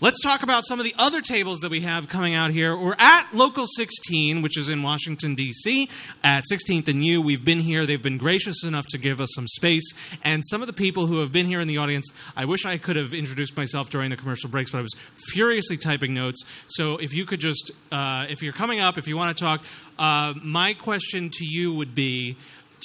[0.00, 2.76] Let's talk about some of the other tables that we have coming out here.
[2.76, 5.90] We're at Local 16, which is in Washington, D.C.,
[6.22, 7.20] at 16th and U.
[7.20, 7.84] We've been here.
[7.84, 9.82] They've been gracious enough to give us some space.
[10.22, 12.06] And some of the people who have been here in the audience,
[12.36, 14.94] I wish I could have introduced myself during the commercial breaks, but I was
[15.32, 16.44] furiously typing notes.
[16.68, 19.64] So if you could just, uh, if you're coming up, if you want to talk,
[19.98, 22.36] uh, my question to you would be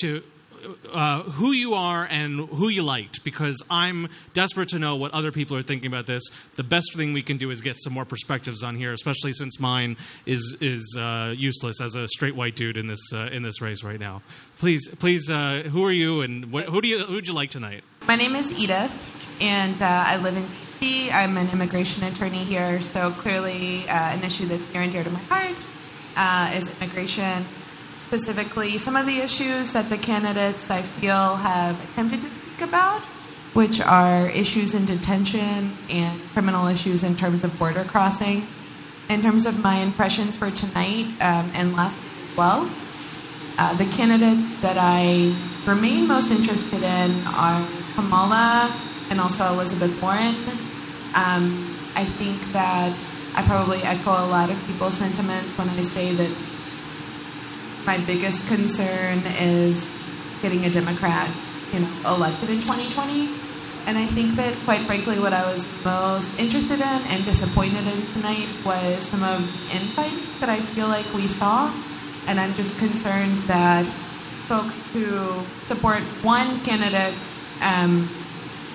[0.02, 0.23] to
[0.91, 5.32] uh, who you are and who you liked because I'm desperate to know what other
[5.32, 6.23] people are thinking about this.
[6.55, 9.59] The best thing we can do is get some more perspectives on here, especially since
[9.59, 13.62] mine is is uh, useless as a straight white dude in this uh, in this
[13.62, 14.22] race right now.
[14.59, 17.84] Please, please, uh, who are you and who do you who'd you like tonight?
[18.08, 18.91] My name is Edith,
[19.41, 21.11] and uh, I live in DC.
[21.11, 25.09] I'm an immigration attorney here, so clearly uh, an issue that's near and dear to
[25.09, 27.45] my heart is immigration
[28.05, 33.02] specifically some of the issues that the candidates I feel have attempted to speak about,
[33.53, 38.47] which are issues in detention and criminal issues in terms of border crossing.
[39.09, 42.69] In terms of my impressions for tonight um, and last as well,
[43.58, 45.35] uh, the candidates that I
[45.67, 48.73] remain most interested in are Kamala
[49.09, 50.35] and also Elizabeth Warren.
[51.13, 52.97] Um, I think that
[53.35, 56.31] I probably echo a lot of people's sentiments when I say that
[57.86, 59.89] my biggest concern is
[60.42, 61.34] getting a Democrat,
[61.73, 63.30] you know, elected in 2020.
[63.86, 68.06] And I think that, quite frankly, what I was most interested in and disappointed in
[68.08, 71.73] tonight was some of infight that I feel like we saw.
[72.28, 73.86] And I'm just concerned that
[74.47, 77.18] folks who support one candidate
[77.62, 78.08] um,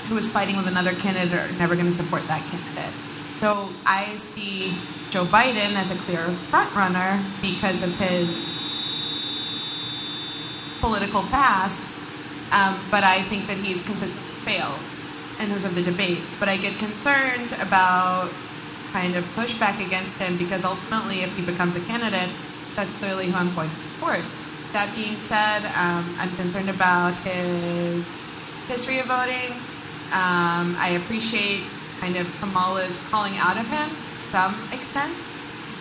[0.08, 2.92] who is fighting with another candidate are never going to support that candidate.
[3.40, 4.74] So I see
[5.10, 8.57] Joe Biden as a clear front runner because of his
[10.80, 11.80] political past,
[12.52, 14.80] um, but I think that he's consistently failed
[15.40, 16.26] in terms of the debates.
[16.38, 18.30] But I get concerned about
[18.92, 22.30] kind of pushback against him because ultimately, if he becomes a candidate,
[22.74, 24.20] that's clearly who I'm going to support.
[24.72, 28.06] That being said, um, I'm concerned about his
[28.68, 29.50] history of voting.
[30.12, 31.64] Um, I appreciate
[32.00, 35.14] kind of Kamala's calling out of him to some extent,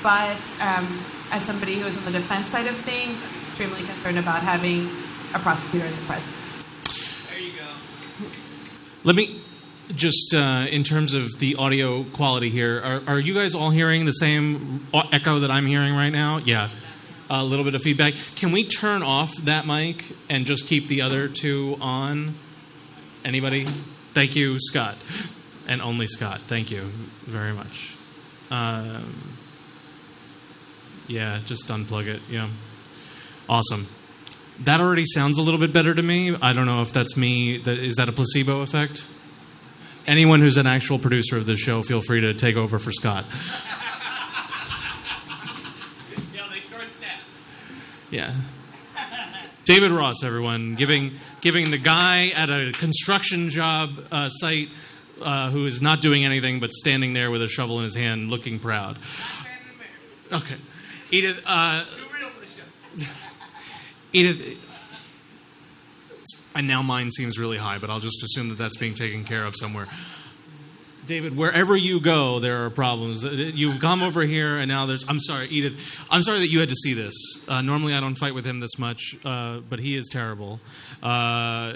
[0.01, 0.99] but um,
[1.31, 3.17] as somebody who is on the defense side of things,
[3.57, 4.87] extremely concerned about having
[5.33, 6.35] a prosecutor as a president.
[7.27, 8.27] There you go.
[9.03, 9.41] Let me
[9.95, 14.05] just uh, in terms of the audio quality here, are, are, you guys all hearing
[14.05, 16.37] the same echo that I'm hearing right now?
[16.37, 16.69] Yeah.
[17.31, 18.13] A little bit of feedback.
[18.35, 22.35] Can we turn off that mic and just keep the other two on?
[23.25, 23.65] Anybody?
[24.13, 24.97] Thank you, Scott.
[25.67, 26.41] And only Scott.
[26.47, 26.91] Thank you
[27.25, 27.95] very much.
[28.51, 29.35] Um,
[31.07, 32.21] yeah, just unplug it.
[32.29, 32.49] Yeah.
[33.49, 33.87] Awesome.
[34.61, 36.35] That already sounds a little bit better to me.
[36.41, 37.55] I don't know if that's me.
[37.55, 39.05] Is that a placebo effect?
[40.07, 43.25] Anyone who's an actual producer of the show, feel free to take over for Scott.
[48.09, 48.33] Yeah.
[49.65, 54.69] David Ross, everyone, giving giving the guy at a construction job uh, site
[55.21, 58.29] uh, who is not doing anything but standing there with a shovel in his hand,
[58.29, 58.97] looking proud.
[60.31, 60.55] Okay,
[61.11, 61.41] Edith.
[61.45, 61.83] Uh,
[64.13, 64.57] Edith,
[66.55, 69.45] and now mine seems really high, but I'll just assume that that's being taken care
[69.45, 69.87] of somewhere.
[71.07, 73.23] David, wherever you go, there are problems.
[73.23, 75.05] You've come over here, and now there's.
[75.07, 75.79] I'm sorry, Edith.
[76.09, 77.13] I'm sorry that you had to see this.
[77.47, 80.59] Uh, normally, I don't fight with him this much, uh, but he is terrible.
[81.01, 81.75] Uh,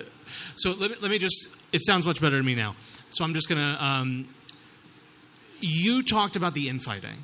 [0.58, 1.48] so let me, let me just.
[1.72, 2.76] It sounds much better to me now.
[3.12, 3.78] So I'm just gonna.
[3.80, 4.28] Um,
[5.62, 7.24] you talked about the infighting.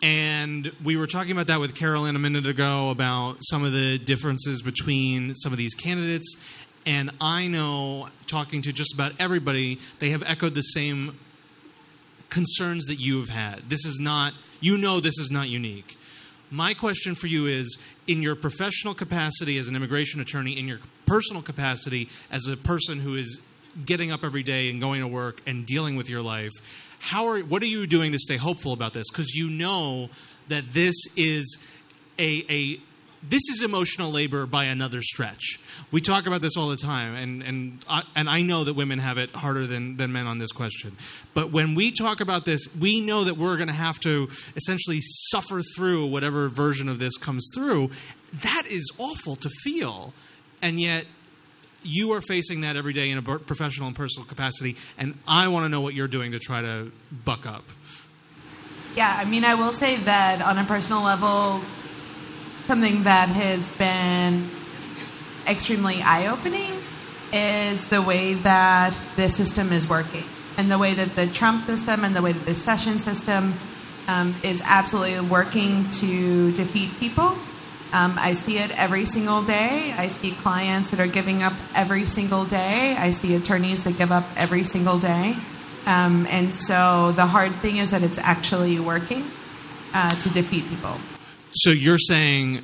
[0.00, 3.98] And we were talking about that with Carolyn a minute ago about some of the
[3.98, 6.36] differences between some of these candidates.
[6.86, 11.18] And I know, talking to just about everybody, they have echoed the same
[12.30, 13.68] concerns that you have had.
[13.68, 15.98] This is not, you know, this is not unique.
[16.50, 17.76] My question for you is
[18.06, 23.00] in your professional capacity as an immigration attorney, in your personal capacity as a person
[23.00, 23.40] who is
[23.84, 26.52] getting up every day and going to work and dealing with your life,
[26.98, 29.06] how are what are you doing to stay hopeful about this?
[29.10, 30.08] Because you know
[30.48, 31.56] that this is
[32.18, 32.80] a, a
[33.22, 35.58] this is emotional labor by another stretch.
[35.90, 38.98] We talk about this all the time, and and I, and I know that women
[38.98, 40.96] have it harder than than men on this question.
[41.34, 45.00] But when we talk about this, we know that we're going to have to essentially
[45.02, 47.90] suffer through whatever version of this comes through.
[48.42, 50.12] That is awful to feel,
[50.62, 51.06] and yet
[51.88, 55.64] you are facing that every day in a professional and personal capacity, and I want
[55.64, 56.92] to know what you're doing to try to
[57.24, 57.64] buck up.
[58.96, 61.60] Yeah, I mean, I will say that on a personal level,
[62.66, 64.48] something that has been
[65.46, 66.72] extremely eye opening
[67.32, 70.24] is the way that the system is working.
[70.58, 73.54] and the way that the Trump system and the way that the Session system
[74.08, 77.38] um, is absolutely working to defeat people.
[77.92, 79.94] Um, I see it every single day.
[79.96, 82.94] I see clients that are giving up every single day.
[82.96, 85.36] I see attorneys that give up every single day.
[85.86, 89.24] Um, and so the hard thing is that it's actually working
[89.94, 90.98] uh, to defeat people.
[91.52, 92.62] So you're saying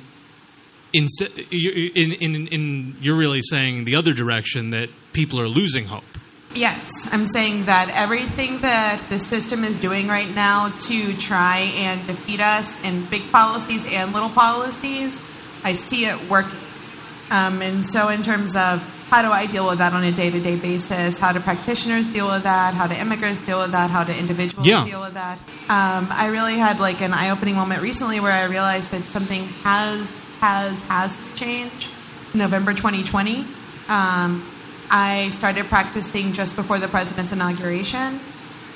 [0.93, 6.03] instead, in, in, in, you're really saying the other direction that people are losing hope.
[6.55, 12.05] Yes, I'm saying that everything that the system is doing right now to try and
[12.07, 15.19] defeat us in big policies and little policies,
[15.65, 16.57] I see it working.
[17.29, 20.29] Um, and so, in terms of how do I deal with that on a day
[20.29, 23.89] to day basis, how do practitioners deal with that, how do immigrants deal with that,
[23.89, 24.85] how do individuals Yeah.
[24.85, 25.37] deal with that,
[25.67, 29.43] um, I really had like an eye opening moment recently where I realized that something
[29.63, 31.89] has has has to change.
[32.33, 33.45] November 2020.
[33.89, 34.43] Um,
[34.89, 38.19] I started practicing just before the president's inauguration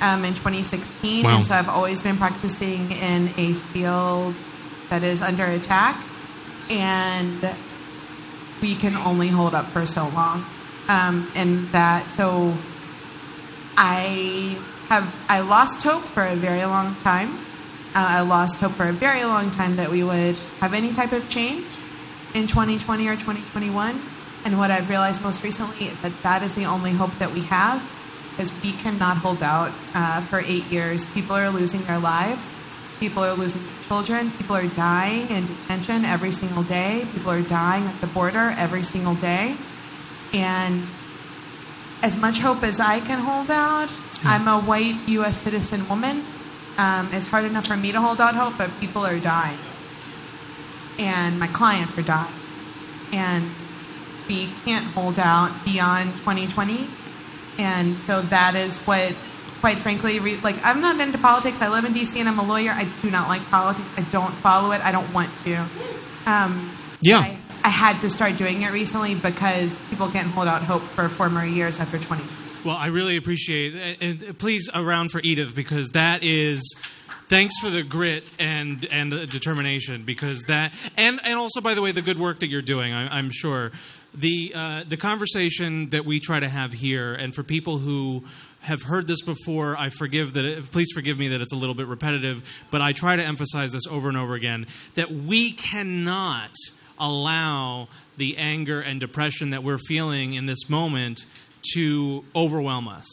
[0.02, 1.38] um, in 2016, Wow.
[1.38, 4.36] and so I've always been practicing in a field
[4.90, 6.02] that is under attack,
[6.70, 7.54] and
[8.62, 10.46] we can only hold up for so long,
[10.88, 12.56] um, and that so
[13.78, 14.58] I
[14.90, 17.36] have I lost hope for a very long time.
[17.96, 21.12] Uh, I lost hope for a very long time that we would have any type
[21.12, 21.66] of change
[22.34, 24.00] in 2020 or 2021.
[24.50, 27.42] And what I've realized most recently is that that is the only hope that we
[27.42, 27.88] have,
[28.32, 31.06] because we cannot hold out uh, for eight years.
[31.06, 32.52] People are losing their lives.
[33.00, 34.32] People are losing their children.
[34.32, 37.06] People are dying in detention every single day.
[37.14, 39.56] People are dying at the border every single day.
[40.34, 40.82] And
[42.02, 43.92] as much hope as I can hold out,
[44.24, 45.40] I'm a white U.S.
[45.40, 46.26] citizen woman.
[46.76, 49.60] Um, it's hard enough for me to hold out hope, but people are dying.
[50.98, 52.34] And my clients are dying.
[53.14, 53.48] And
[54.30, 56.88] we can't hold out beyond 2020.
[57.58, 59.14] And so that is what,
[59.60, 61.62] quite frankly, re- like I'm not into politics.
[61.62, 62.18] I live in D.C.
[62.20, 62.72] and I'm a lawyer.
[62.72, 63.90] I do not like politics.
[63.98, 64.82] I don't follow it.
[64.82, 65.66] I don't want to.
[66.26, 66.72] Um,
[67.02, 67.20] Yeah.
[67.20, 71.10] I, I had to start doing it recently because people can't hold out hope for
[71.10, 72.24] four more years after 20.
[72.64, 73.98] Well, I really appreciate it.
[74.02, 76.62] And please, around for Edith because that is.
[77.30, 81.82] Thanks for the grit and and the determination because that and and also by the
[81.84, 82.92] way the good work that you're doing.
[82.92, 83.72] I, I'm sure
[84.14, 88.24] the uh, the conversation that we try to have here and for people who
[88.62, 90.46] have heard this before, I forgive that.
[90.46, 93.72] It, please forgive me that it's a little bit repetitive, but I try to emphasize
[93.72, 96.52] this over and over again that we cannot
[97.00, 101.26] allow the anger and depression that we're feeling in this moment
[101.74, 103.08] to overwhelm us.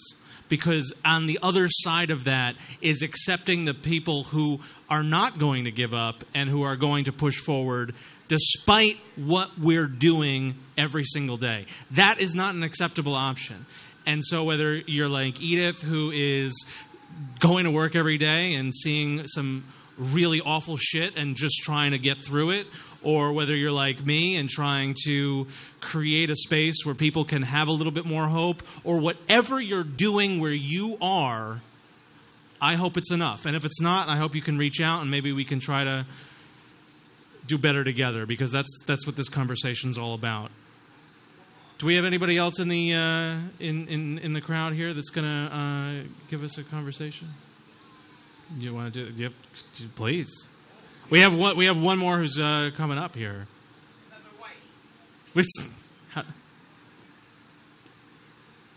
[0.48, 5.64] Because on the other side of that is accepting the people who are not going
[5.64, 7.94] to give up and who are going to push forward
[8.28, 11.66] despite what we're doing every single day.
[11.92, 13.66] That is not an acceptable option.
[14.06, 16.64] And so, whether you're like Edith, who is
[17.40, 19.64] going to work every day and seeing some
[19.98, 22.66] really awful shit and just trying to get through it,
[23.02, 25.46] or whether you're like me and trying to
[25.80, 29.84] create a space where people can have a little bit more hope, or whatever you're
[29.84, 31.62] doing where you are,
[32.60, 33.46] I hope it's enough.
[33.46, 35.84] And if it's not, I hope you can reach out and maybe we can try
[35.84, 36.06] to
[37.46, 40.50] do better together because that's that's what this conversation's all about.
[41.78, 45.10] Do we have anybody else in the uh, in, in in the crowd here that's
[45.10, 47.28] going to uh, give us a conversation?
[48.58, 49.22] You want to do?
[49.22, 49.32] Yep,
[49.96, 50.46] please.
[51.10, 51.56] We have one.
[51.56, 53.46] We have one more who's uh, coming up here.
[54.08, 54.52] Another white.
[55.34, 55.46] Which,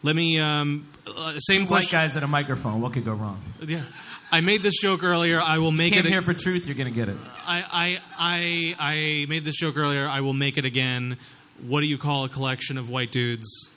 [0.03, 0.39] let me.
[0.39, 1.99] Um, uh, same White question.
[1.99, 2.81] guys at a microphone.
[2.81, 3.41] What could go wrong?
[3.65, 3.83] Yeah,
[4.31, 5.41] I made this joke earlier.
[5.41, 6.09] I will make Came it.
[6.09, 6.65] here for truth.
[6.67, 7.17] You're gonna get it.
[7.45, 8.91] I, I, I,
[9.23, 10.07] I made this joke earlier.
[10.07, 11.17] I will make it again.
[11.65, 13.69] What do you call a collection of white dudes?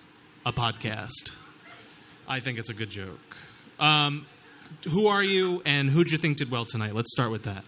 [0.46, 1.32] A podcast.
[2.28, 3.36] I think it's a good joke.
[3.80, 4.26] Um,
[4.84, 6.94] who are you, and who'd you think did well tonight?
[6.94, 7.64] Let's start with that.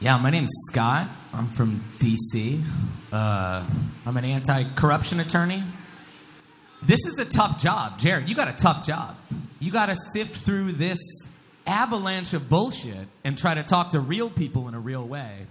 [0.00, 1.08] Yeah, my name's Scott.
[1.32, 2.62] I'm from D.C.
[3.10, 3.66] Uh,
[4.06, 5.64] I'm an anti-corruption attorney.
[6.82, 8.28] This is a tough job, Jared.
[8.28, 9.16] You got a tough job.
[9.58, 10.98] You got to sift through this
[11.66, 15.46] avalanche of bullshit and try to talk to real people in a real way.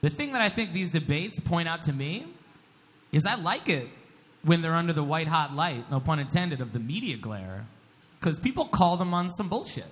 [0.00, 2.26] The thing that I think these debates point out to me
[3.12, 3.88] is I like it
[4.42, 7.66] when they're under the white hot light, no pun intended, of the media glare,
[8.20, 9.90] because people call them on some bullshit.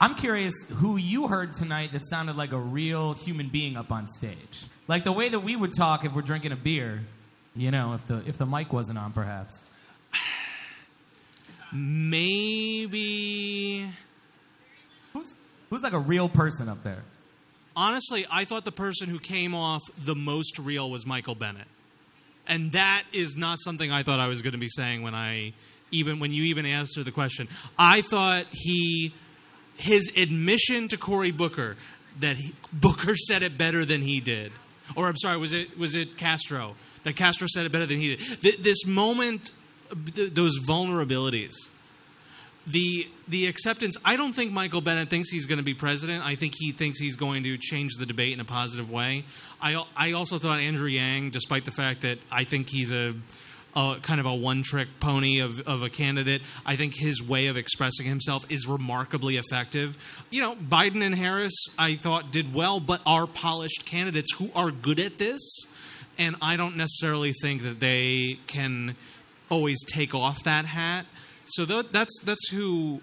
[0.00, 4.06] I'm curious who you heard tonight that sounded like a real human being up on
[4.06, 4.64] stage.
[4.86, 7.04] Like the way that we would talk if we're drinking a beer,
[7.56, 9.58] you know, if the if the mic wasn't on perhaps.
[11.72, 13.00] Maybe.
[15.12, 15.34] Who's
[15.70, 17.02] who's like a real person up there?
[17.76, 21.68] Honestly, I thought the person who came off the most real was Michael Bennet.
[22.46, 25.52] And that is not something I thought I was going to be saying when I
[25.90, 27.48] even when you even answered the question.
[27.78, 29.14] I thought he
[29.76, 31.76] his admission to Cory Booker
[32.20, 34.52] that he, Booker said it better than he did,
[34.96, 38.16] or I'm sorry, was it was it Castro that Castro said it better than he
[38.16, 38.40] did?
[38.40, 39.50] Th- this moment,
[40.14, 41.54] th- those vulnerabilities,
[42.66, 43.96] the the acceptance.
[44.04, 46.24] I don't think Michael Bennet thinks he's going to be president.
[46.24, 49.24] I think he thinks he's going to change the debate in a positive way.
[49.60, 53.14] I I also thought Andrew Yang, despite the fact that I think he's a
[53.74, 56.42] kind of a one trick pony of, of a candidate.
[56.66, 59.96] I think his way of expressing himself is remarkably effective.
[60.30, 64.70] You know, Biden and Harris, I thought, did well, but are polished candidates who are
[64.70, 65.40] good at this.
[66.18, 68.96] And I don't necessarily think that they can
[69.50, 71.06] always take off that hat.
[71.46, 73.00] So tho- that's that's who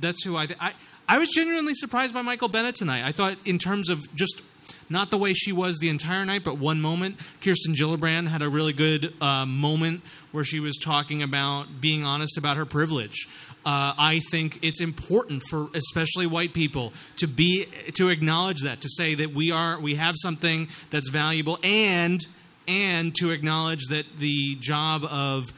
[0.00, 0.72] that's who I, th- I
[1.08, 3.06] I was genuinely surprised by Michael Bennet tonight.
[3.06, 4.42] I thought in terms of just
[4.90, 7.16] not the way she was the entire night, but one moment.
[7.42, 10.02] Kirsten Gillibrand had a really good uh, moment
[10.32, 13.26] where she was talking about being honest about her privilege.
[13.64, 18.88] Uh, I think it's important for especially white people to be to acknowledge that to
[18.88, 22.24] say that we are we have something that's valuable and
[22.68, 25.52] and to acknowledge that the job of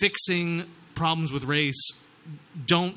[0.00, 1.92] fixing problems with race
[2.66, 2.96] don't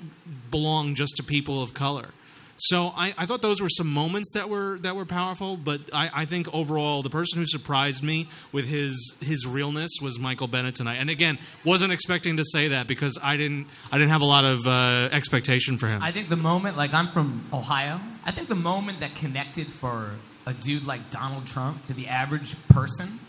[0.51, 2.10] belong just to people of color.
[2.58, 6.10] So I, I thought those were some moments that were that were powerful, but I,
[6.13, 10.75] I think overall the person who surprised me with his his realness was Michael Bennet
[10.75, 10.98] tonight.
[10.98, 14.46] And again, wasn't expecting to say that because I didn't I didn't have a lot
[14.46, 16.03] of uh, expectation for him.
[16.03, 20.12] I think the moment, like I'm from Ohio, I think the moment that connected for
[20.46, 23.20] a dude like Donald Trump to the average person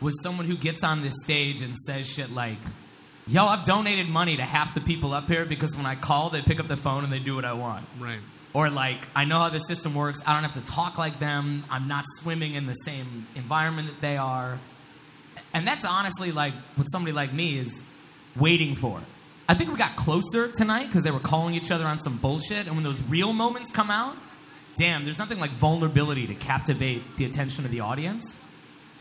[0.00, 2.58] was someone who gets on this stage and says shit like,
[3.26, 6.42] "Yo, I've donated money to half the people up here because when I call, they
[6.42, 8.20] pick up the phone and they do what I want." right.
[8.52, 10.20] Or like, I know how the system works.
[10.24, 11.64] I don't have to talk like them.
[11.68, 14.60] I'm not swimming in the same environment that they are.
[15.52, 17.82] And that's honestly like what somebody like me is
[18.36, 19.00] waiting for.
[19.48, 22.66] I think we got closer tonight because they were calling each other on some bullshit.
[22.66, 24.16] And when those real moments come out,
[24.76, 28.36] damn, there's nothing like vulnerability to captivate the attention of the audience.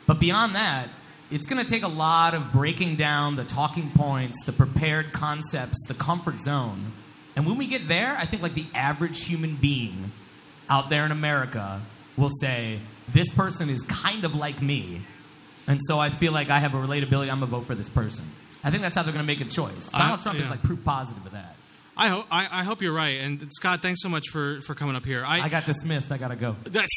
[0.07, 0.89] But beyond that,
[1.31, 5.77] it's going to take a lot of breaking down the talking points, the prepared concepts,
[5.87, 6.91] the comfort zone.
[7.35, 10.11] And when we get there, I think like the average human being
[10.69, 11.81] out there in America
[12.17, 12.79] will say,
[13.13, 15.01] this person is kind of like me.
[15.65, 17.31] And so I feel like I have a relatability.
[17.31, 18.25] I'm going to vote for this person.
[18.63, 19.89] I think that's how they're going to make a choice.
[19.93, 21.52] I- Donald Trump is like proof positive of that.
[21.95, 23.19] I hope I, I hope you're right.
[23.19, 25.23] And Scott, thanks so much for, for coming up here.
[25.25, 26.11] I got dismissed.
[26.11, 26.55] I got to go.
[26.63, 26.89] That's,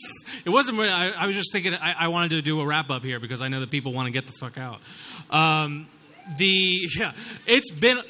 [0.44, 0.90] it wasn't really.
[0.90, 1.74] I, I was just thinking.
[1.74, 4.06] I, I wanted to do a wrap up here because I know that people want
[4.06, 4.80] to get the fuck out.
[5.30, 5.86] Um,
[6.36, 7.12] the yeah,
[7.46, 8.00] it's been.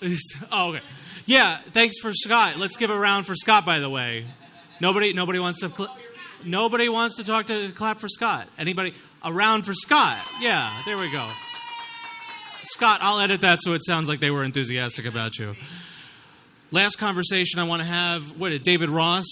[0.52, 0.84] oh, okay.
[1.26, 2.56] Yeah, thanks for Scott.
[2.56, 3.66] Let's give a round for Scott.
[3.66, 4.26] By the way,
[4.80, 5.68] nobody nobody wants to.
[5.68, 5.96] Cl-
[6.44, 8.48] nobody wants to talk to clap for Scott.
[8.56, 8.94] Anybody?
[9.22, 10.24] A round for Scott.
[10.40, 11.28] Yeah, there we go.
[12.70, 15.54] Scott, I'll edit that so it sounds like they were enthusiastic about you.
[16.70, 18.38] Last conversation I want to have.
[18.38, 19.24] What is David Ross?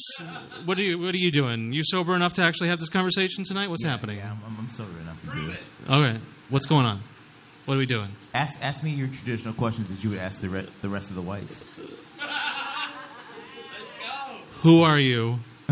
[0.64, 1.72] What are you What are you doing?
[1.72, 3.68] You sober enough to actually have this conversation tonight?
[3.68, 4.16] What's happening?
[4.16, 5.68] Yeah, I'm, I'm sober enough to do this.
[5.88, 7.02] Okay, what's going on?
[7.66, 8.10] What are we doing?
[8.32, 11.16] Ask, ask me your traditional questions that you would ask the, re- the rest of
[11.16, 11.64] the whites.
[12.18, 12.30] Let's
[14.00, 14.36] go.
[14.60, 15.40] Who are you?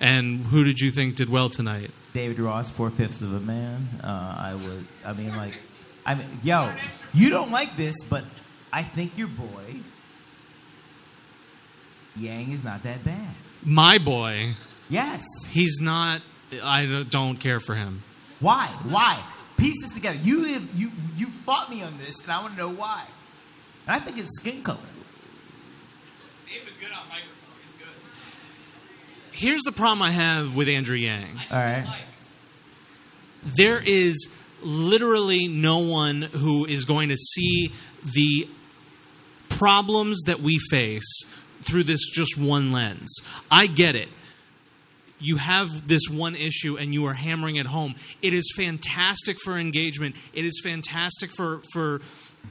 [0.00, 1.92] and who did you think did well tonight?
[2.12, 3.88] David Ross, four fifths of a man.
[4.04, 4.86] Uh, I would.
[5.02, 5.54] I mean, like,
[6.08, 6.72] I mean, yo,
[7.12, 8.24] you don't like this, but
[8.72, 9.80] I think your boy
[12.16, 13.34] Yang is not that bad.
[13.62, 14.54] My boy.
[14.88, 15.22] Yes.
[15.50, 16.22] He's not.
[16.62, 18.02] I don't- don't care for him.
[18.40, 18.68] Why?
[18.84, 19.22] Why?
[19.56, 20.18] Piece this together.
[20.22, 23.04] You have, you you fought me on this, and I want to know why.
[23.86, 24.78] And I think it's skin color.
[26.46, 27.34] David good on microphone.
[27.64, 27.94] He's good.
[29.32, 31.38] Here's the problem I have with Andrew Yang.
[31.50, 31.84] All right.
[31.84, 32.02] Like,
[33.56, 34.28] there is
[34.62, 37.72] literally no one who is going to see
[38.04, 38.48] the
[39.48, 41.22] problems that we face
[41.62, 43.16] through this just one lens.
[43.50, 44.08] I get it.
[45.20, 47.96] You have this one issue and you are hammering it home.
[48.22, 50.14] It is fantastic for engagement.
[50.32, 52.00] It is fantastic for for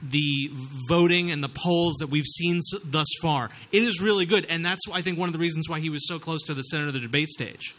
[0.02, 0.50] the
[0.88, 3.48] voting and the polls that we've seen thus far.
[3.72, 6.06] It is really good, and that's I think one of the reasons why he was
[6.06, 7.74] so close to the center of the debate stage.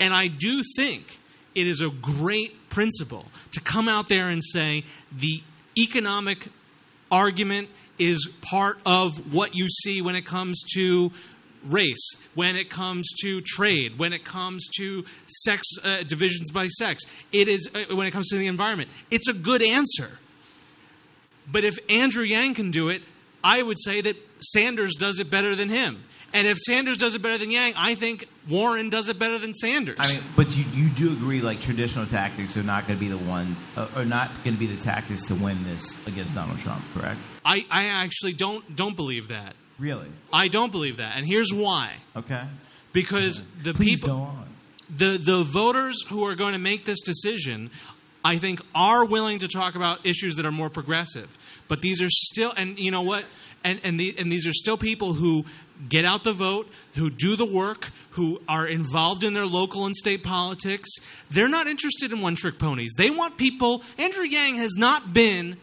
[0.00, 1.18] And I do think
[1.54, 5.42] it is a great principle to come out there and say the
[5.76, 6.48] economic
[7.10, 7.68] argument
[7.98, 11.12] is part of what you see when it comes to
[11.64, 17.04] race, when it comes to trade, when it comes to sex uh, divisions by sex.
[17.32, 18.90] It is uh, when it comes to the environment.
[19.10, 20.18] It's a good answer.
[21.50, 23.02] But if Andrew Yang can do it,
[23.42, 26.04] I would say that Sanders does it better than him.
[26.34, 29.54] And if Sanders does it better than Yang, I think Warren does it better than
[29.54, 29.96] Sanders.
[30.00, 33.08] I mean, but you you do agree like traditional tactics are not going to be
[33.08, 36.58] the one, uh, are not going to be the tactics to win this against Donald
[36.58, 37.20] Trump, correct?
[37.44, 39.54] I, I actually don't don't believe that.
[39.78, 40.08] Really?
[40.32, 41.94] I don't believe that, and here's why.
[42.16, 42.42] Okay.
[42.92, 44.48] Because the Please people, go on.
[44.94, 47.70] the the voters who are going to make this decision,
[48.24, 51.28] I think, are willing to talk about issues that are more progressive.
[51.68, 53.24] But these are still, and you know what,
[53.64, 55.44] and and the, and these are still people who
[55.88, 59.94] get out the vote, who do the work, who are involved in their local and
[59.96, 60.90] state politics.
[61.30, 62.92] They're not interested in one trick ponies.
[62.96, 63.82] They want people.
[63.98, 65.58] Andrew Yang has not been.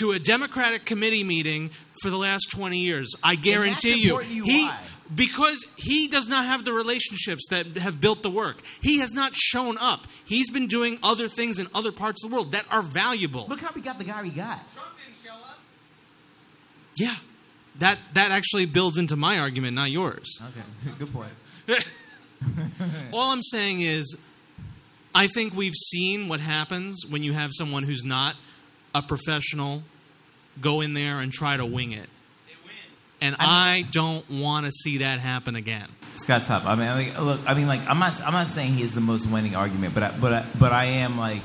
[0.00, 1.70] To a Democratic committee meeting
[2.02, 3.14] for the last 20 years.
[3.22, 4.20] I guarantee you.
[4.20, 4.78] you He, why?
[5.14, 8.60] because he does not have the relationships that have built the work.
[8.80, 10.06] He has not shown up.
[10.24, 13.46] He's been doing other things in other parts of the world that are valuable.
[13.48, 14.70] Look how we got the guy we got.
[14.72, 15.58] Trump didn't show up.
[16.96, 17.16] Yeah.
[17.78, 20.40] That that actually builds into my argument, not yours.
[20.40, 21.32] Okay, good point.
[23.12, 24.16] All I'm saying is
[25.14, 28.36] I think we've seen what happens when you have someone who's not
[28.94, 29.82] a professional
[30.60, 32.08] go in there and try to wing it.
[32.46, 32.74] They win.
[33.20, 35.88] And I don't want to see that happen again.
[36.16, 36.66] Scott's top.
[36.66, 39.00] I mean, like, look, I mean, like, I'm not, I'm not saying he is the
[39.00, 41.42] most winning argument, but, I, but, I, but I am like,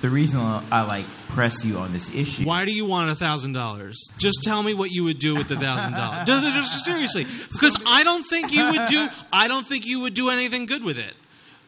[0.00, 2.44] the reason I like press you on this issue.
[2.44, 3.98] Why do you want a thousand dollars?
[4.18, 6.26] Just tell me what you would do with the thousand dollars.
[6.26, 9.08] Just seriously, because I don't think you would do.
[9.32, 11.14] I don't think you would do anything good with it.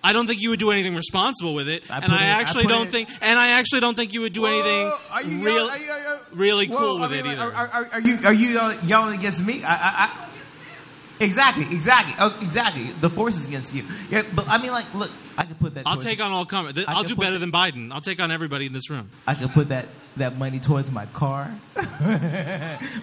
[0.02, 2.28] I don't think you would do anything responsible with it, I and put I it-
[2.28, 3.08] I actually put don't it- think.
[3.20, 5.90] And I actually don't think you would do anything Are you real, yelling- are you-
[5.90, 7.42] are you- really Whoa, cool I with mean, it either.
[7.54, 9.62] Are, are, are you are you yelling, yelling against me?
[9.62, 10.28] I, I, I,
[11.20, 12.92] exactly, exactly, oh, exactly.
[12.92, 13.84] The force is against you.
[14.10, 15.86] Yeah, but I mean, like, look, I could put that.
[15.86, 16.74] I'll take on all comers.
[16.76, 17.92] I I'll do better the- than Biden.
[17.92, 19.10] I'll take on everybody in this room.
[19.26, 21.54] I could put that that money towards my car,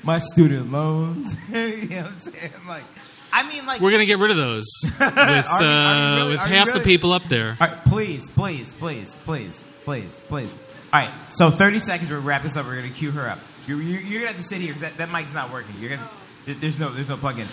[0.04, 1.36] my student loans.
[1.52, 2.52] you know what I'm saying?
[2.68, 2.84] Like,
[3.32, 6.16] I mean, like, We're gonna get rid of those with Are you- are you uh,
[6.18, 7.58] really- with half the people up there.
[7.60, 10.56] All right, please, please, please, please, please, please.
[10.94, 12.10] All right, so 30 seconds.
[12.10, 12.66] We'll wrap this up.
[12.66, 13.40] We're gonna cue her up.
[13.68, 15.76] You're, you're, you're gonna have to sit here because that, that mic's not working.
[15.80, 16.10] You're gonna.
[16.48, 17.46] There's no, there's no plug-in.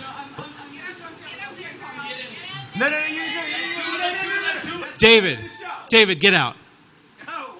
[2.77, 3.05] No, no, no,
[4.97, 5.39] David,
[5.89, 6.55] David, get out.
[7.27, 7.57] Oh,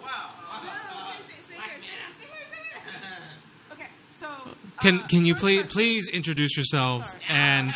[4.79, 7.73] can can you please please introduce yourself and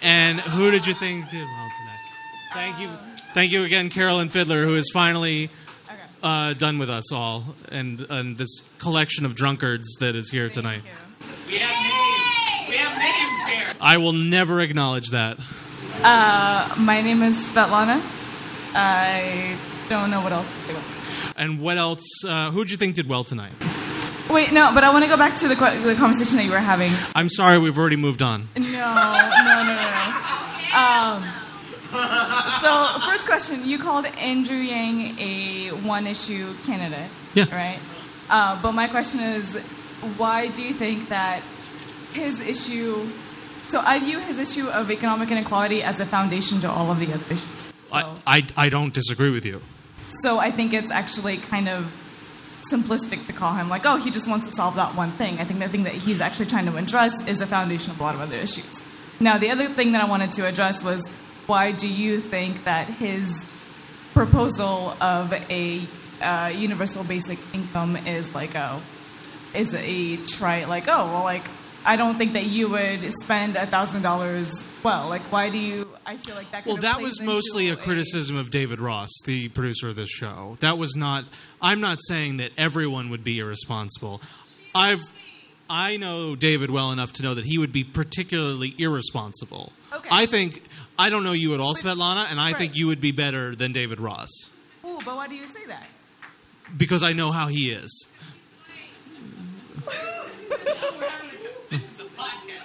[0.00, 1.98] and who did you think did well tonight?
[2.54, 2.90] Thank you,
[3.34, 5.50] thank you again, Carolyn Fiddler, who is finally
[6.22, 10.82] uh, done with us all and and this collection of drunkards that is here tonight.
[11.46, 11.93] We have.
[13.80, 15.38] I will never acknowledge that.
[16.02, 18.00] Uh, my name is Svetlana.
[18.74, 19.56] I
[19.88, 20.80] don't know what else to say.
[21.36, 22.04] And what else?
[22.26, 23.52] Uh, who did you think did well tonight?
[24.30, 26.58] Wait, no, but I want to go back to the, the conversation that you were
[26.58, 26.92] having.
[27.14, 28.48] I'm sorry, we've already moved on.
[28.56, 30.20] No, no, no, no.
[30.74, 31.24] Um,
[32.62, 37.54] so, first question: You called Andrew Yang a one-issue candidate, Yeah.
[37.54, 37.78] right?
[38.30, 39.44] Uh, but my question is,
[40.16, 41.42] why do you think that
[42.12, 43.08] his issue?
[43.74, 47.12] So, I view his issue of economic inequality as a foundation to all of the
[47.12, 47.40] other issues.
[47.40, 49.60] So, I, I I don't disagree with you.
[50.22, 51.92] so I think it's actually kind of
[52.72, 55.40] simplistic to call him like, oh, he just wants to solve that one thing.
[55.40, 58.02] I think the thing that he's actually trying to address is the foundation of a
[58.04, 58.82] lot of other issues.
[59.18, 61.00] Now, the other thing that I wanted to address was
[61.48, 63.26] why do you think that his
[64.12, 65.84] proposal of a
[66.22, 68.80] uh, universal basic income is like a
[69.52, 71.44] is a try like oh well like
[71.84, 74.48] I don't think that you would spend a thousand dollars
[74.82, 77.76] well like why do you I feel like that Well, of that was mostly a
[77.76, 80.56] criticism of David Ross, the producer of this show.
[80.60, 81.24] That was not.
[81.62, 84.20] I'm not saying that everyone would be irresponsible.
[84.74, 85.00] I've.
[85.68, 89.72] I know David well enough to know that he would be particularly irresponsible.
[89.94, 90.08] Okay.
[90.12, 90.62] I think
[90.98, 93.72] I don't know you at all, Svetlana, and I think you would be better than
[93.72, 94.28] David Ross
[94.84, 95.86] Oh, but why do you say that?
[96.76, 98.06] because I know how he is.
[101.70, 102.60] This is a podcast.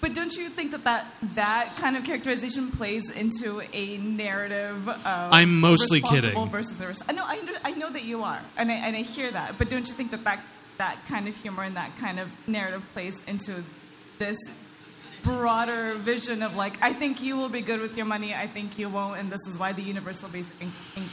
[0.00, 4.98] But don't you think that that, that kind of characterization plays into a narrative of
[5.06, 6.48] I'm mostly kidding.
[6.48, 9.02] versus irres- I know I know, I know that you are, and I, and I
[9.02, 9.58] hear that.
[9.58, 10.42] But don't you think that, that
[10.78, 13.62] that kind of humor and that kind of narrative plays into
[14.18, 14.36] this
[15.22, 18.78] broader vision of like, I think you will be good with your money, I think
[18.78, 21.10] you won't, and this is why the universal basic income.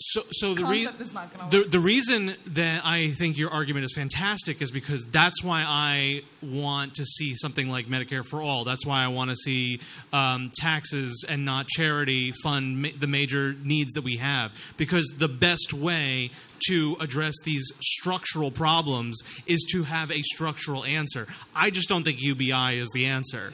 [0.00, 3.50] So, so the, rea- Concept is not gonna the the reason that I think your
[3.50, 8.40] argument is fantastic is because that's why I want to see something like Medicare for
[8.40, 8.64] all.
[8.64, 9.80] That's why I want to see
[10.12, 14.52] um, taxes and not charity fund ma- the major needs that we have.
[14.76, 16.30] Because the best way
[16.68, 21.26] to address these structural problems is to have a structural answer.
[21.54, 23.52] I just don't think UBI is the answer.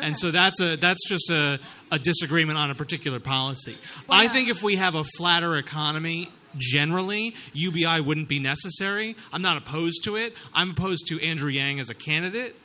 [0.00, 1.58] And so that's a that's just a,
[1.90, 3.78] a disagreement on a particular policy.
[4.08, 9.16] I think if we have a flatter economy generally, UBI wouldn't be necessary.
[9.32, 10.34] I'm not opposed to it.
[10.52, 12.56] I'm opposed to Andrew Yang as a candidate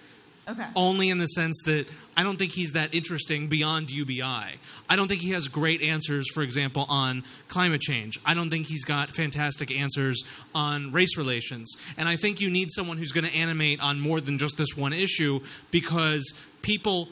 [0.47, 0.65] Okay.
[0.75, 1.85] only in the sense that
[2.17, 4.23] I don't think he's that interesting beyond UBI.
[4.23, 8.19] I don't think he has great answers, for example, on climate change.
[8.25, 10.23] I don't think he's got fantastic answers
[10.55, 11.75] on race relations.
[11.97, 14.75] And I think you need someone who's going to animate on more than just this
[14.75, 15.39] one issue
[15.69, 17.09] because people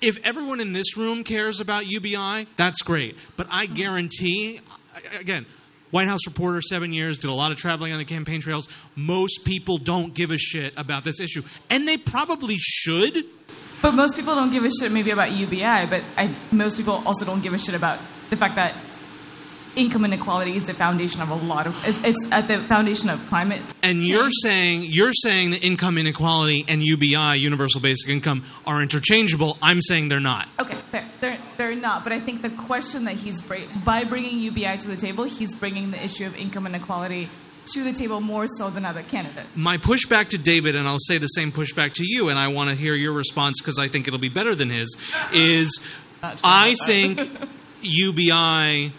[0.00, 3.16] if everyone in this room cares about UBI, that's great.
[3.36, 3.74] But I hmm.
[3.74, 4.60] guarantee,
[5.18, 5.46] again,
[5.90, 8.68] White House reporter, seven years, did a lot of traveling on the campaign trails.
[8.94, 11.42] Most people don't give a shit about this issue.
[11.68, 13.24] And they probably should.
[13.82, 17.24] But most people don't give a shit maybe about UBI, but I, most people also
[17.24, 18.76] don't give a shit about the fact that
[19.76, 23.24] income inequality is the foundation of a lot of it's, it's at the foundation of
[23.28, 23.62] climate.
[23.82, 29.56] And you're saying you're saying that income inequality and UBI, universal basic income, are interchangeable.
[29.62, 30.48] I'm saying they're not.
[30.58, 31.10] Okay, fair.
[31.20, 34.88] They're they're not, but I think the question that he's bra- by bringing UBI to
[34.88, 37.28] the table, he's bringing the issue of income inequality
[37.72, 39.48] to the table more so than other candidates.
[39.54, 42.70] My pushback to David, and I'll say the same pushback to you, and I want
[42.70, 44.96] to hear your response because I think it'll be better than his,
[45.32, 45.78] is
[46.22, 47.20] I think
[47.82, 48.92] UBI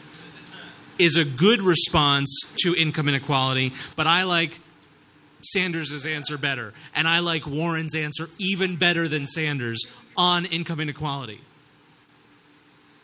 [1.01, 4.59] is a good response to income inequality, but I like
[5.43, 6.73] Sanders' answer better.
[6.95, 9.83] And I like Warren's answer even better than Sanders
[10.15, 11.41] on income inequality.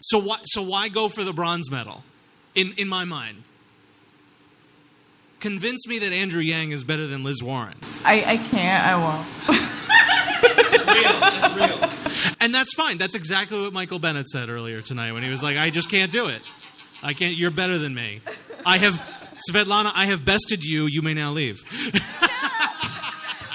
[0.02, 2.04] So why, so why go for the bronze medal
[2.54, 3.44] in, in my mind?
[5.40, 7.76] Convince me that Andrew Yang is better than Liz Warren.
[8.04, 8.86] I, I can't.
[8.86, 9.28] I won't.
[10.40, 11.20] It's real.
[11.22, 11.90] It's real.
[12.40, 12.98] And that's fine.
[12.98, 16.12] That's exactly what Michael Bennet said earlier tonight when he was like, I just can't
[16.12, 16.42] do it.
[17.04, 17.36] I can't.
[17.36, 18.22] You're better than me.
[18.66, 18.96] I have,
[19.50, 20.88] Svetlana, I have bested you.
[20.88, 21.58] You may now leave.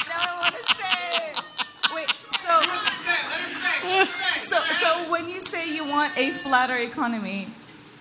[0.08, 1.34] No, I want to say.
[1.94, 2.08] Wait,
[2.44, 2.54] so,
[4.50, 7.48] so, so when you say you want a flatter economy,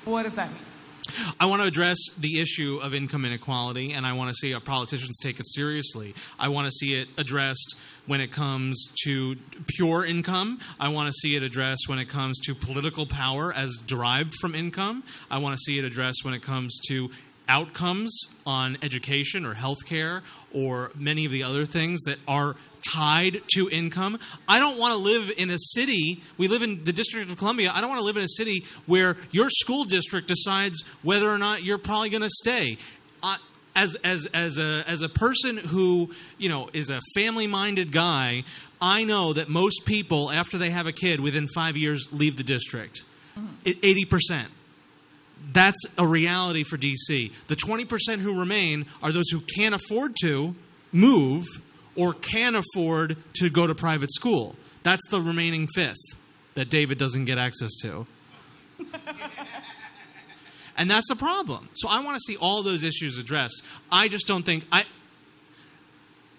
[0.05, 0.59] what does that mean?
[1.39, 4.59] I want to address the issue of income inequality, and I want to see our
[4.59, 6.13] politicians take it seriously.
[6.39, 9.35] I want to see it addressed when it comes to
[9.67, 10.59] pure income.
[10.79, 14.55] I want to see it addressed when it comes to political power as derived from
[14.55, 15.03] income.
[15.29, 17.09] I want to see it addressed when it comes to
[17.47, 20.21] outcomes on education or healthcare
[20.53, 24.19] or many of the other things that are tied to income.
[24.47, 26.23] I don't want to live in a city.
[26.37, 27.71] We live in the District of Columbia.
[27.73, 31.37] I don't want to live in a city where your school district decides whether or
[31.37, 32.77] not you're probably going to stay.
[33.23, 33.37] I
[33.75, 38.43] as as as a as a person who you know is a family minded guy,
[38.81, 42.43] I know that most people after they have a kid within five years leave the
[42.43, 43.03] district.
[43.37, 43.69] Mm-hmm.
[43.83, 44.49] Eighty percent.
[45.53, 47.31] That's a reality for DC.
[47.47, 50.55] The twenty percent who remain are those who can't afford to
[50.91, 51.45] move
[52.01, 54.55] or can afford to go to private school.
[54.81, 56.17] That's the remaining fifth
[56.55, 58.07] that David doesn't get access to.
[60.77, 61.69] and that's the problem.
[61.75, 63.61] So I want to see all those issues addressed.
[63.91, 64.85] I just don't think I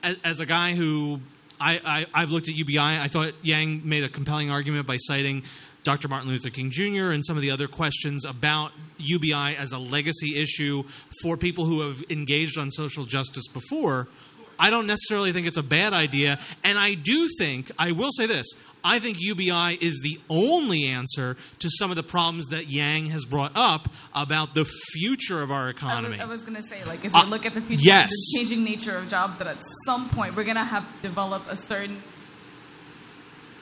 [0.02, 1.20] as, as a guy who
[1.60, 5.44] I, I I've looked at UBI, I thought Yang made a compelling argument by citing
[5.84, 6.08] Dr.
[6.08, 7.12] Martin Luther King Jr.
[7.12, 10.82] and some of the other questions about UBI as a legacy issue
[11.22, 14.08] for people who have engaged on social justice before.
[14.58, 18.26] I don't necessarily think it's a bad idea, and I do think I will say
[18.26, 18.46] this.
[18.84, 23.24] I think UBI is the only answer to some of the problems that Yang has
[23.24, 26.18] brought up about the future of our economy.
[26.18, 28.10] I was going to say, like, if Uh, you look at the future, yes.
[28.10, 31.46] the changing nature of jobs, that at some point we're going to have to develop
[31.48, 32.02] a certain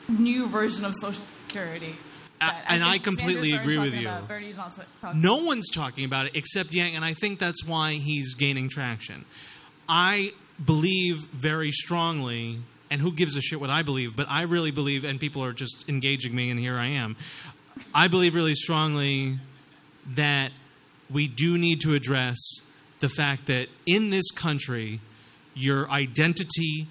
[0.09, 1.97] new version of Social Security.
[2.41, 4.09] And I think completely agree with you.
[4.09, 7.39] about, Bernie's not t- talking No one's talking about it except Yang, and I think
[7.39, 9.27] that's why he's gaining traction.
[9.87, 10.33] I
[10.65, 12.59] believe very strongly,
[12.91, 15.53] and who gives a shit what I believe, but I really believe, and people are
[15.53, 17.17] just engaging me, and here I am.
[17.95, 19.39] I believe really strongly
[20.17, 20.51] that
[21.11, 22.37] we do need to address
[22.99, 25.01] the fact that in this country,
[25.55, 26.89] your identity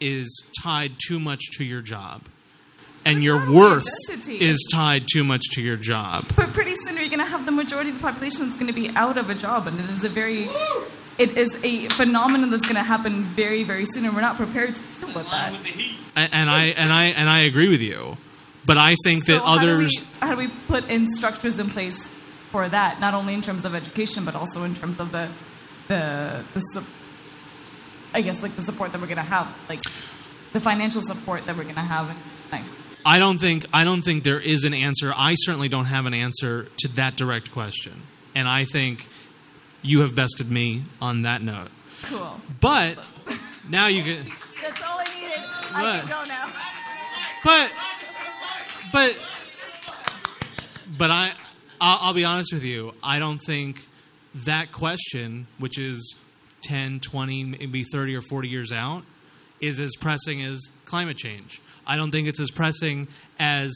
[0.00, 2.22] is tied too much to your job.
[3.04, 4.48] And It's your worth identity.
[4.48, 6.26] is tied too much to your job.
[6.36, 8.72] But pretty soon you're going to have the majority of the population that's going to
[8.72, 10.48] be out of a job, and it is a very,
[11.20, 14.74] it is a phenomenon that's going to happen very, very soon, and we're not prepared
[14.76, 15.52] to deal with that.
[15.52, 15.96] with the heat.
[16.16, 18.16] and and I and I and I agree with you,
[18.66, 19.92] but I think that So how do others.
[19.98, 21.98] we- how do we put in structures in place
[22.50, 25.28] for that, not only in terms of education, but also in terms of the
[25.88, 26.86] the, the su-
[28.14, 29.80] I guess like the support that we're going to have, like
[30.52, 32.16] the financial support that we're going to have.
[32.50, 32.64] Like,
[33.04, 35.12] I don't think I don't think there is an answer.
[35.14, 38.02] I certainly don't have an answer to that direct question,
[38.34, 39.06] and I think
[39.82, 41.68] you have bested me on that note.
[42.04, 42.40] cool.
[42.60, 43.04] But
[43.68, 44.26] now you can.
[44.62, 45.38] That's all I needed.
[45.72, 46.00] I What?
[46.00, 46.48] can go now.
[47.44, 47.72] But
[48.92, 49.20] but
[50.98, 51.32] but I
[51.80, 52.92] I'll, I'll be honest with you.
[53.02, 53.86] I don't think
[54.34, 56.14] that question, which is
[56.64, 59.02] 10, 20, maybe 30 or 40 years out,
[59.60, 61.60] is as pressing as climate change.
[61.86, 63.72] I don't think it's as pressing as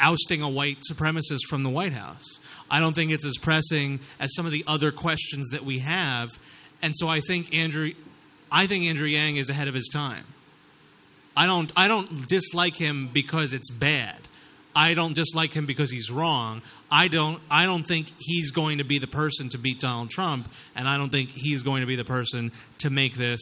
[0.00, 2.38] ousting a white supremacist from the White House.
[2.70, 6.30] I don't think it's as pressing as some of the other questions that we have.
[6.82, 7.92] And so I think Andrew
[8.50, 10.24] I think Andrew Yang is ahead of his time.
[11.36, 14.16] I don't I don't dislike him because it's bad.
[14.74, 16.62] I don't dislike him because he's wrong.
[16.90, 20.48] I don't I don't think he's going to be the person to beat Donald Trump
[20.74, 23.40] and I don't think he's going to be the person to make this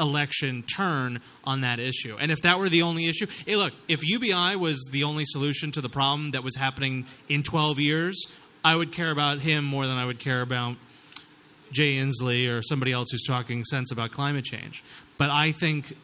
[0.00, 2.16] election turn on that issue.
[2.18, 5.72] And if that were the only issue, hey look, if UBI was the only solution
[5.72, 8.26] to the problem that was happening in 12 years,
[8.64, 10.76] I would care about him more than I would care about
[11.70, 14.82] Jay Inslee or somebody else who's talking sense about climate change.
[15.18, 15.96] But I think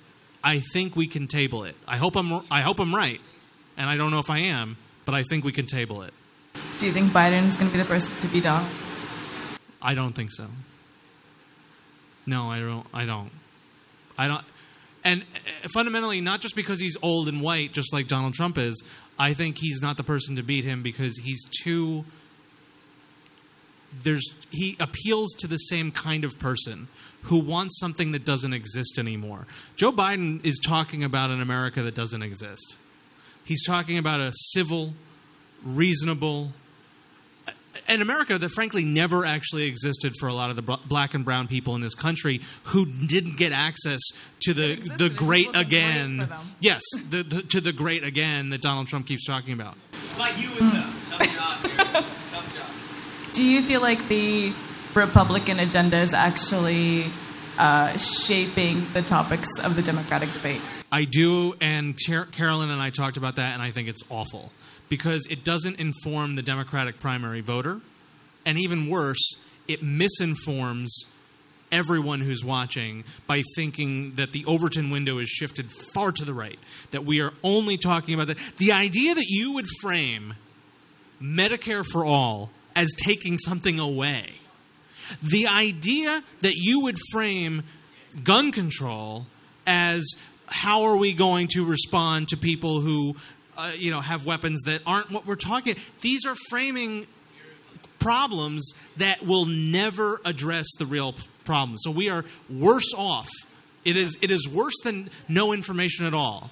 [0.43, 1.77] I think we can table it.
[1.87, 3.21] I hope I'm I hope I'm right,
[3.77, 6.13] and I don't know if I am, but I think we can table it.
[6.79, 8.71] Do you think Biden is going to be the person to beat Donald?
[9.83, 10.47] I don't think so.
[12.27, 12.87] No, I don't.
[12.93, 13.31] I don't.
[14.21, 14.45] I don't.
[15.03, 18.83] And uh, fundamentally, not just because he's old and white, just like Donald Trump is.
[19.19, 22.05] I think he's not the person to beat him because he's too.
[24.03, 26.89] There's he appeals to the same kind of person
[27.23, 29.47] who wants something that doesn't exist anymore.
[29.75, 32.77] Joe Biden is talking about an America that doesn't exist.
[33.43, 34.93] He's talking about a civil,
[35.65, 36.53] reasonable,
[37.89, 41.49] an America that frankly never actually existed for a lot of the black and brown
[41.49, 44.01] people in this country who didn't get access
[44.43, 46.33] to the the great wasn't great again.
[46.61, 49.77] Yes, the, the, to the great again that Donald Trump keeps talking about.
[50.19, 50.95] Like you and them.
[51.09, 51.63] Tough job,
[52.31, 53.33] Tough job.
[53.33, 54.53] Do you feel like the
[54.95, 57.07] Republican agenda is actually
[57.59, 60.61] uh, shaping the topics of the Democratic debate?
[60.93, 64.51] I do, and Car- Carolyn and I talked about that, and I think it's awful
[64.91, 67.81] because it doesn't inform the Democratic primary voter,
[68.45, 71.05] and even worse, it misinforms
[71.73, 76.59] everyone who's watching by thinking that the Overton window is shifted far to the right,
[76.91, 78.39] that we are only talking about that.
[78.59, 80.35] The idea that you would frame
[81.23, 84.33] Medicare for all as taking something away,
[85.23, 87.63] the idea that you would frame
[88.25, 89.27] gun control
[89.67, 90.05] as
[90.47, 93.15] how are we going to respond to people who
[93.61, 97.07] uh, you know have weapons that aren't what we're talking these are framing
[97.99, 103.31] problems that will never address the real problem so we are worse off
[103.85, 106.51] it is it is worse than no information at all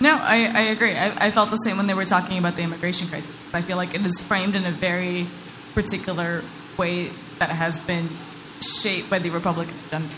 [0.00, 0.96] No, I, I agree.
[0.96, 3.30] I, I felt the same when they were talking about the immigration crisis.
[3.52, 5.28] I feel like it is framed in a very
[5.74, 6.42] particular
[6.76, 8.08] way that has been
[8.60, 10.14] shaped by the Republican agenda.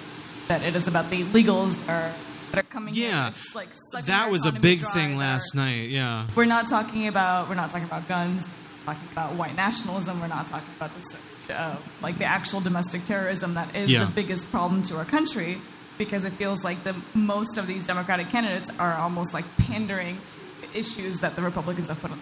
[0.48, 2.14] That it is about the illegals are,
[2.54, 3.68] that are coming here, yeah just, like,
[4.06, 7.54] that was a big dry, thing last are- night yeah We're not talking about we're
[7.56, 8.44] not talking about guns.
[8.86, 10.20] We're talking about white nationalism.
[10.20, 13.90] We're not talking about the surge uh, of like the actual domestic terrorism that is
[13.90, 14.04] Yeah.
[14.06, 15.58] the biggest problem to our country.
[15.96, 20.18] Because it feels like the most of these Democratic candidates are almost like pandering
[20.60, 22.20] to issues that the Republicans have put on.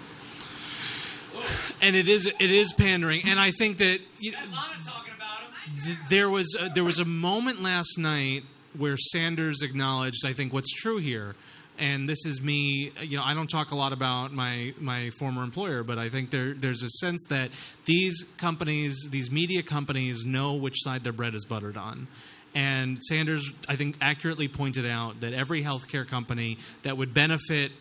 [1.80, 5.40] and it is it is pandering and i think that you know, Lana talking about
[5.64, 5.84] him.
[5.84, 8.44] th- there was a, there was a moment last night
[8.76, 11.34] where Sanders acknowledged I think what's true here.
[11.78, 15.42] And this is me you know I don't talk a lot about my my former
[15.42, 17.50] employer but I think there there's a sense that
[17.86, 22.08] these companies these media companies know which side their bread is buttered on.
[22.54, 27.72] And Sanders I think accurately pointed out that every healthcare company that would benefit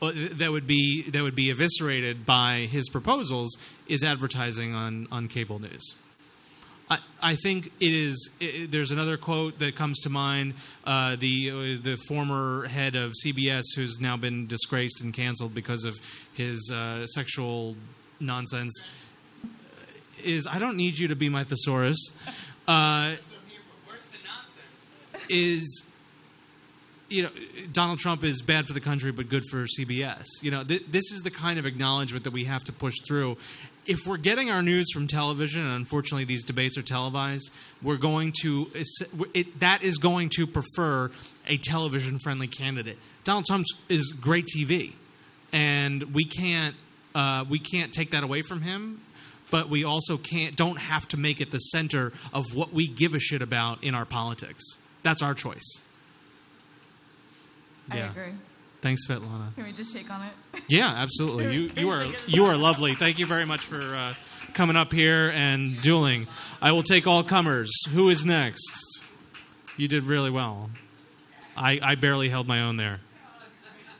[0.00, 5.28] uh, that would be that would be eviscerated by his proposals is advertising on on
[5.28, 5.94] cable news
[6.94, 8.30] I, I think it is.
[8.40, 10.54] i there's another quote that comes to mind.
[10.84, 15.84] Uh, the uh, the former head of CBS, who's now been disgraced and canceled because
[15.84, 15.98] of
[16.34, 17.76] his uh, sexual
[18.20, 18.72] nonsense,
[20.22, 22.10] is I don't need you to be my thesaurus.
[22.68, 23.16] Uh,
[25.28, 25.82] is
[27.08, 27.30] you know
[27.72, 30.26] Donald Trump is bad for the country but good for CBS.
[30.42, 33.36] You know th- this is the kind of acknowledgement that we have to push through.
[33.86, 37.50] If we're getting our news from television, and unfortunately these debates are televised,
[37.82, 38.70] we're going to
[39.34, 41.10] it, that is going to prefer
[41.46, 42.98] a television friendly candidate.
[43.24, 44.94] Donald Trump is great TV,
[45.52, 46.76] and we can't
[47.14, 49.00] uh, we can't take that away from him,
[49.50, 53.14] but we also can't don't have to make it the center of what we give
[53.14, 54.64] a shit about in our politics.
[55.02, 55.78] That's our choice.
[57.90, 58.10] I Yeah.
[58.10, 58.32] agree.
[58.84, 59.54] Thanks, Svetlana.
[59.54, 60.62] Can we just shake on it?
[60.68, 61.54] Yeah, absolutely.
[61.54, 62.94] You you are you are lovely.
[62.94, 64.12] Thank you very much for uh,
[64.52, 66.26] coming up here and dueling.
[66.60, 67.70] I will take all comers.
[67.92, 69.00] Who is next?
[69.78, 70.68] You did really well.
[71.56, 73.00] I, I barely held my own there.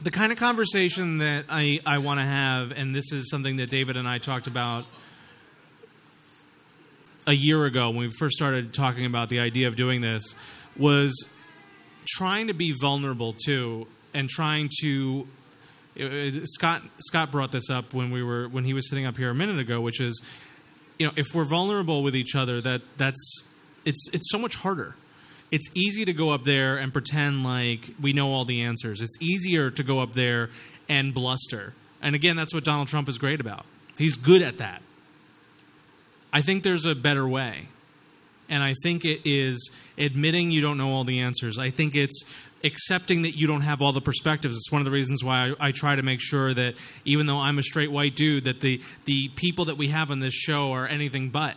[0.02, 3.70] The kind of conversation that I, I want to have, and this is something that
[3.70, 4.84] David and I talked about
[7.26, 10.34] a year ago when we first started talking about the idea of doing this,
[10.76, 11.24] was
[12.06, 15.26] trying to be vulnerable too, and trying to
[16.00, 19.30] uh, Scott Scott brought this up when we were when he was sitting up here
[19.30, 20.20] a minute ago, which is,
[20.98, 23.42] you know, if we're vulnerable with each other, that that's
[23.84, 24.96] it's it's so much harder.
[25.50, 29.02] It's easy to go up there and pretend like we know all the answers.
[29.02, 30.50] It's easier to go up there
[30.88, 31.74] and bluster.
[32.02, 33.64] And again, that's what Donald Trump is great about.
[33.96, 34.82] He's good at that.
[36.32, 37.68] I think there's a better way.
[38.48, 41.58] And I think it is admitting you don't know all the answers.
[41.58, 42.24] I think it's
[42.64, 44.56] accepting that you don't have all the perspectives.
[44.56, 46.74] It's one of the reasons why I, I try to make sure that
[47.04, 50.20] even though I'm a straight white dude, that the, the people that we have on
[50.20, 51.54] this show are anything but.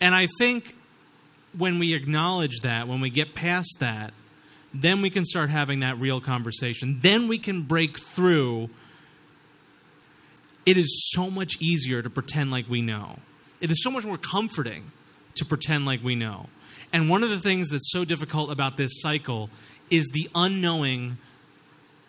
[0.00, 0.76] And I think
[1.56, 4.12] when we acknowledge that, when we get past that,
[4.74, 6.98] then we can start having that real conversation.
[7.02, 8.68] Then we can break through.
[10.66, 13.18] It is so much easier to pretend like we know.
[13.60, 14.92] It is so much more comforting
[15.36, 16.46] to pretend like we know.
[16.92, 19.50] And one of the things that's so difficult about this cycle
[19.90, 21.18] is the unknowing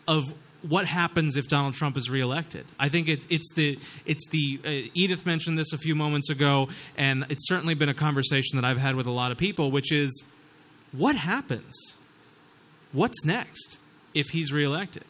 [0.08, 2.66] of what happens if Donald Trump is reelected.
[2.80, 6.70] I think it's it's the it's the uh, Edith mentioned this a few moments ago,
[6.98, 9.92] and it's certainly been a conversation that I've had with a lot of people, which
[9.92, 10.24] is
[10.92, 11.74] what happens?
[12.92, 13.78] What's next
[14.14, 15.06] if he's reelected?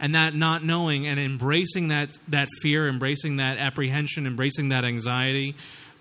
[0.00, 5.54] And that not knowing and embracing that that fear, embracing that apprehension, embracing that anxiety,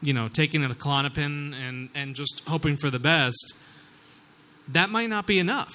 [0.04, 3.54] you know, taking a Klonopin and and just hoping for the best,
[4.70, 5.74] that might not be enough.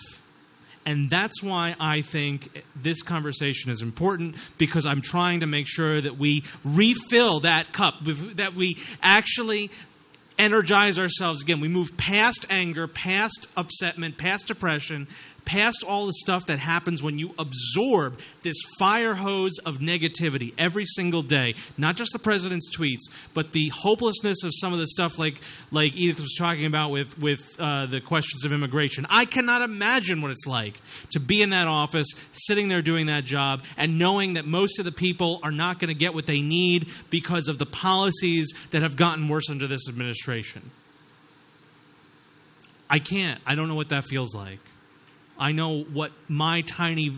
[0.87, 6.01] And that's why I think this conversation is important because I'm trying to make sure
[6.01, 7.97] that we refill that cup,
[8.37, 9.71] that we actually
[10.39, 11.61] energize ourselves again.
[11.61, 15.09] We move past anger, past upsetment, past depression,
[15.49, 20.85] past all the stuff that happens when you absorb this fire hose of negativity every
[20.85, 21.55] single day.
[21.79, 25.41] Not just the president's tweets, but the hopelessness of some of the stuff like
[25.73, 29.07] like Edith was talking about with with uh, the questions of immigration.
[29.09, 30.79] I cannot imagine what it's like
[31.13, 34.85] to be in that office, sitting there doing that job, and knowing that most of
[34.85, 38.83] the people are not going to get what they need because of the policies that
[38.83, 40.71] have gotten worse under this administration.
[42.91, 43.41] I can't.
[43.47, 44.61] I don't know what that feels like.
[45.39, 47.13] I know what my tiny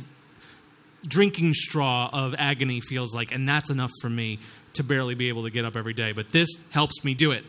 [1.06, 4.38] drinking straw of agony feels like, and that's enough for me
[4.74, 6.12] to barely be able to get up every day.
[6.12, 7.44] But this helps me do it.